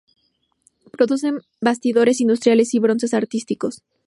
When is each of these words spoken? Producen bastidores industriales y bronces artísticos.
Producen 0.91 1.41
bastidores 1.61 2.21
industriales 2.21 2.73
y 2.73 2.79
bronces 2.79 3.13
artísticos. 3.13 3.83